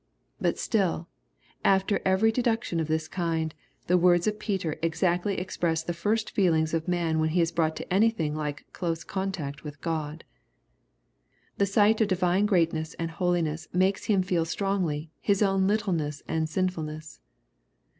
[0.39, 1.07] But still,
[1.63, 3.53] after every deduc tion of this kind,
[3.85, 7.79] the words of Peter exactly express the first feelings of man when he is brought
[7.79, 10.23] into anything like close contact with God.
[11.59, 16.23] The sight of divine great ness and holiness makes him feel strongly his own littleness
[16.27, 17.19] and sinfulness.